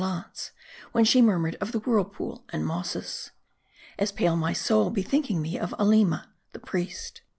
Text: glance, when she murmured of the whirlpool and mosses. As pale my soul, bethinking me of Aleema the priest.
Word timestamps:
glance, 0.01 0.49
when 0.93 1.05
she 1.05 1.21
murmured 1.21 1.53
of 1.61 1.71
the 1.71 1.77
whirlpool 1.81 2.43
and 2.49 2.65
mosses. 2.65 3.29
As 3.99 4.11
pale 4.11 4.35
my 4.35 4.51
soul, 4.51 4.89
bethinking 4.89 5.39
me 5.43 5.59
of 5.59 5.75
Aleema 5.77 6.31
the 6.53 6.59
priest. 6.59 7.21